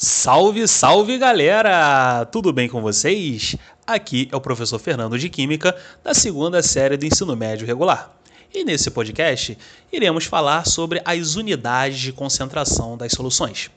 [0.00, 2.24] Salve, salve galera!
[2.26, 3.56] Tudo bem com vocês?
[3.84, 8.16] Aqui é o professor Fernando de Química, da segunda série do ensino médio regular.
[8.54, 9.58] E nesse podcast
[9.92, 13.72] iremos falar sobre as unidades de concentração das soluções.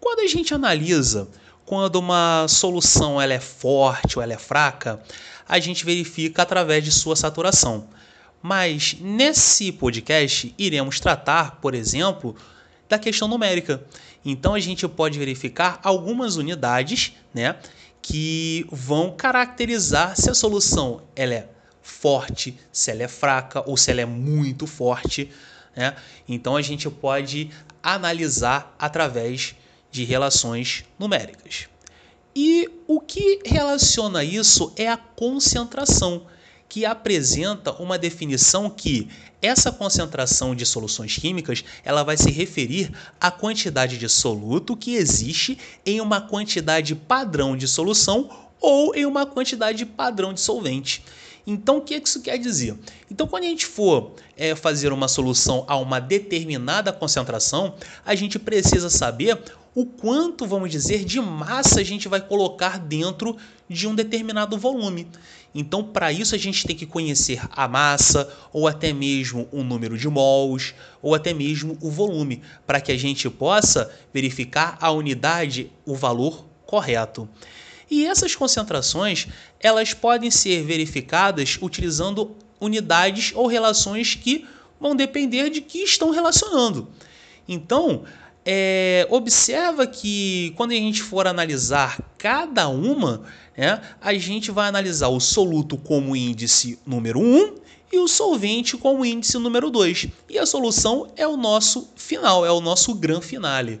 [0.00, 1.28] Quando a gente analisa
[1.64, 5.00] quando uma solução ela é forte ou ela é fraca,
[5.48, 7.86] a gente verifica através de sua saturação.
[8.42, 12.34] Mas nesse podcast iremos tratar, por exemplo,
[12.88, 13.84] da questão numérica.
[14.24, 17.56] Então a gente pode verificar algumas unidades, né,
[18.00, 21.48] que vão caracterizar se a solução ela é
[21.82, 25.30] forte, se ela é fraca ou se ela é muito forte,
[25.76, 25.94] né?
[26.28, 27.50] Então a gente pode
[27.82, 29.54] analisar através
[29.90, 31.68] de relações numéricas.
[32.34, 36.26] E o que relaciona isso é a concentração
[36.68, 39.08] que apresenta uma definição que
[39.40, 45.58] essa concentração de soluções químicas ela vai se referir à quantidade de soluto que existe
[45.84, 51.04] em uma quantidade padrão de solução ou em uma quantidade padrão de solvente.
[51.46, 52.74] Então, o que isso quer dizer?
[53.10, 57.74] Então, quando a gente for é, fazer uma solução a uma determinada concentração,
[58.04, 59.38] a gente precisa saber
[59.74, 63.36] o quanto, vamos dizer, de massa a gente vai colocar dentro
[63.68, 65.08] de um determinado volume.
[65.52, 69.98] Então, para isso, a gente tem que conhecer a massa, ou até mesmo o número
[69.98, 75.70] de mols, ou até mesmo o volume, para que a gente possa verificar a unidade,
[75.84, 77.28] o valor correto.
[77.90, 79.28] E essas concentrações,
[79.60, 84.46] elas podem ser verificadas utilizando unidades ou relações que
[84.80, 86.88] vão depender de que estão relacionando.
[87.46, 88.04] Então,
[88.44, 93.22] é, observa que quando a gente for analisar cada uma,
[93.56, 97.54] né, a gente vai analisar o soluto como índice número 1
[97.92, 100.08] e o solvente como índice número 2.
[100.28, 103.80] E a solução é o nosso final, é o nosso gran finale.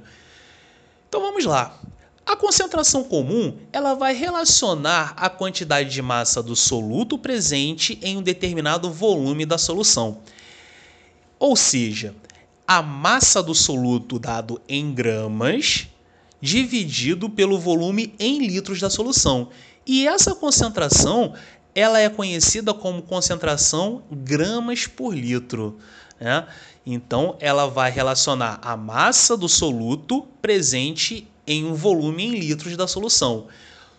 [1.08, 1.78] Então vamos lá.
[2.24, 8.22] A concentração comum ela vai relacionar a quantidade de massa do soluto presente em um
[8.22, 10.22] determinado volume da solução.
[11.38, 12.14] Ou seja,
[12.66, 15.88] a massa do soluto dado em gramas
[16.40, 19.48] dividido pelo volume em litros da solução.
[19.86, 21.34] E essa concentração
[21.74, 25.78] ela é conhecida como concentração gramas por litro.
[26.20, 26.46] Né?
[26.86, 32.86] Então, ela vai relacionar a massa do soluto presente em um volume em litros da
[32.86, 33.48] solução.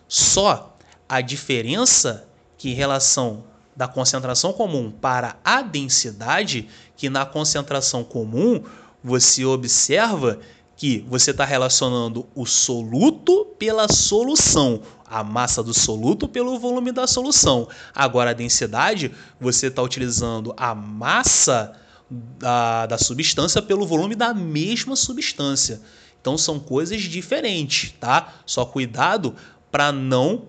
[0.08, 0.76] Só
[1.08, 3.44] a diferença que em relação
[3.76, 8.62] da concentração comum para a densidade, que na concentração comum
[9.04, 10.40] você observa
[10.76, 17.06] que você está relacionando o soluto pela solução, a massa do soluto pelo volume da
[17.06, 17.68] solução.
[17.94, 21.72] Agora, a densidade, você está utilizando a massa
[22.10, 25.80] da, da substância pelo volume da mesma substância.
[26.20, 28.34] Então, são coisas diferentes, tá?
[28.44, 29.34] Só cuidado
[29.70, 30.44] para não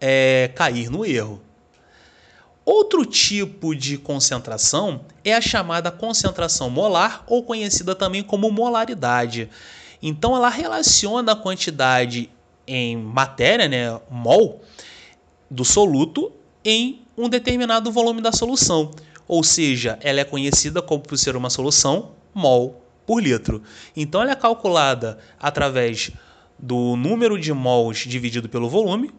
[0.00, 1.40] é, cair no erro.
[2.64, 9.50] Outro tipo de concentração é a chamada concentração molar, ou conhecida também como molaridade.
[10.00, 12.30] Então, ela relaciona a quantidade
[12.66, 14.60] em matéria, né, mol,
[15.50, 16.32] do soluto
[16.64, 18.92] em um determinado volume da solução.
[19.26, 23.62] Ou seja, ela é conhecida como por ser uma solução mol por litro.
[23.96, 26.12] Então, ela é calculada através
[26.56, 29.10] do número de mols dividido pelo volume,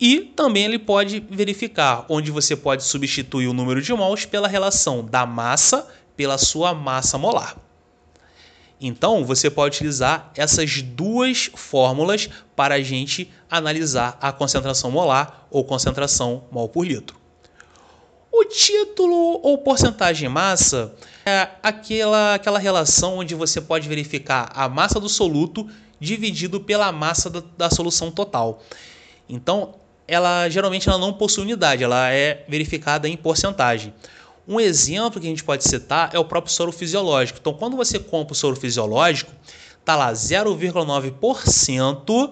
[0.00, 5.04] e também ele pode verificar onde você pode substituir o número de mols pela relação
[5.04, 7.56] da massa pela sua massa molar.
[8.80, 15.64] Então, você pode utilizar essas duas fórmulas para a gente analisar a concentração molar ou
[15.64, 17.16] concentração mol por litro.
[18.32, 20.94] O título ou porcentagem massa
[21.24, 25.68] é aquela, aquela relação onde você pode verificar a massa do soluto
[26.00, 28.62] dividido pela massa da, da solução total.
[29.28, 29.74] Então,
[30.12, 33.92] ela geralmente ela não possui unidade, ela é verificada em porcentagem.
[34.46, 37.38] Um exemplo que a gente pode citar é o próprio soro fisiológico.
[37.40, 39.32] Então, quando você compra o soro fisiológico,
[39.84, 42.30] tá lá 0,9%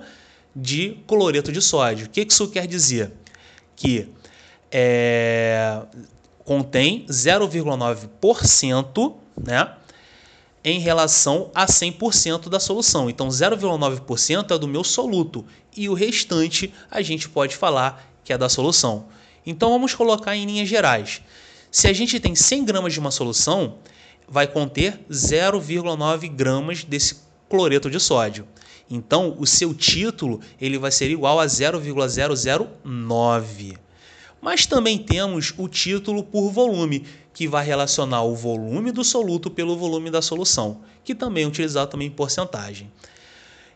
[0.55, 2.07] de cloreto de sódio.
[2.07, 3.13] O que isso quer dizer?
[3.75, 4.13] Que
[4.71, 5.81] é,
[6.45, 9.73] contém 0,9%, né?
[10.65, 13.09] Em relação a 100% da solução.
[13.09, 15.45] Então, 0,9% é do meu soluto
[15.77, 19.07] e o restante a gente pode falar que é da solução.
[19.45, 21.23] Então, vamos colocar em linhas gerais.
[21.71, 23.79] Se a gente tem 100 gramas de uma solução,
[24.29, 27.17] vai conter 0,9 gramas desse
[27.49, 28.47] cloreto de sódio.
[28.89, 33.79] Então, o seu título ele vai ser igual a 0,009.
[34.41, 37.05] Mas também temos o título por volume,
[37.35, 41.91] que vai relacionar o volume do soluto pelo volume da solução, que também é utilizado
[41.91, 42.91] também em porcentagem.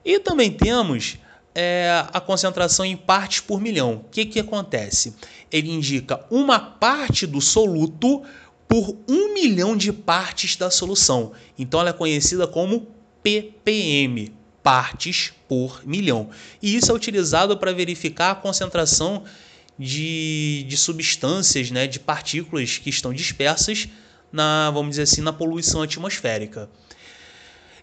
[0.05, 1.19] E também temos
[1.55, 3.95] é, a concentração em partes por milhão.
[3.95, 5.15] O que, que acontece?
[5.51, 8.23] Ele indica uma parte do soluto
[8.67, 11.33] por um milhão de partes da solução.
[11.59, 12.89] Então ela é conhecida como
[13.23, 14.33] ppm,
[14.63, 16.29] partes por milhão.
[16.61, 19.23] E isso é utilizado para verificar a concentração
[19.79, 23.89] de, de substâncias, né, de partículas que estão dispersas
[24.33, 26.69] na, vamos dizer assim, na poluição atmosférica.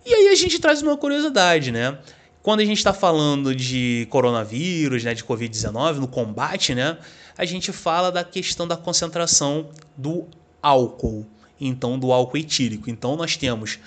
[0.05, 1.97] E aí a gente traz uma curiosidade, né?
[2.41, 6.97] Quando a gente está falando de coronavírus, né, de Covid-19, no combate, né,
[7.37, 10.27] a gente fala da questão da concentração do
[10.61, 11.25] álcool,
[11.59, 12.89] então do álcool etílico.
[12.89, 13.77] Então nós temos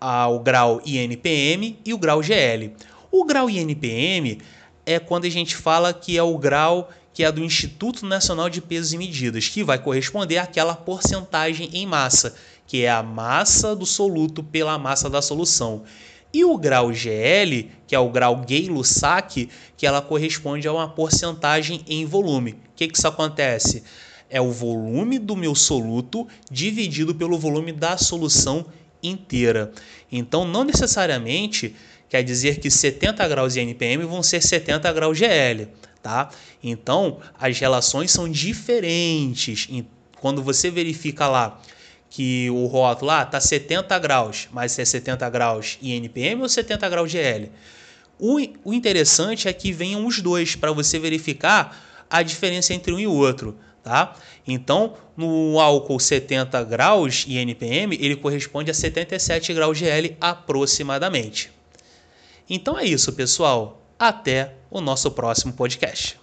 [0.00, 2.74] ah, o grau INPM e o grau GL.
[3.12, 4.40] O grau INPM
[4.84, 8.60] é quando a gente fala que é o grau que é do Instituto Nacional de
[8.60, 12.34] Pesos e Medidas, que vai corresponder àquela porcentagem em massa,
[12.66, 15.82] que é a massa do soluto pela massa da solução.
[16.32, 21.84] E o grau GL, que é o grau Gay-Lussac, que ela corresponde a uma porcentagem
[21.88, 22.52] em volume.
[22.52, 23.82] O que, que isso acontece?
[24.28, 28.64] É o volume do meu soluto dividido pelo volume da solução
[29.02, 29.72] inteira.
[30.12, 31.74] Então, não necessariamente
[32.10, 35.68] quer dizer que 70 graus de NPM vão ser 70 graus GL,
[36.02, 36.28] tá?
[36.62, 39.68] Então, as relações são diferentes.
[40.20, 41.58] Quando você verifica lá
[42.10, 47.10] que o rótulo lá está 70 graus, mas é 70 graus INPM ou 70 graus
[47.10, 47.48] GL.
[48.18, 52.98] O, o interessante é que venham os dois para você verificar a diferença entre um
[52.98, 53.56] e outro.
[53.84, 54.14] Tá?
[54.46, 61.59] Então, no álcool 70 graus INPM, ele corresponde a 77 graus GL aproximadamente.
[62.50, 63.94] Então é isso, pessoal.
[63.96, 66.19] Até o nosso próximo podcast.